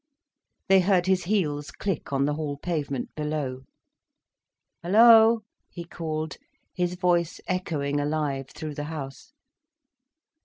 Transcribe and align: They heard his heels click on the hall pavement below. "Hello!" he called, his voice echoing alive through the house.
They 0.67 0.79
heard 0.79 1.05
his 1.05 1.25
heels 1.25 1.69
click 1.69 2.11
on 2.11 2.25
the 2.25 2.33
hall 2.33 2.57
pavement 2.57 3.13
below. 3.13 3.65
"Hello!" 4.81 5.43
he 5.69 5.83
called, 5.85 6.37
his 6.73 6.95
voice 6.95 7.39
echoing 7.45 7.99
alive 7.99 8.47
through 8.49 8.73
the 8.73 8.85
house. 8.85 9.31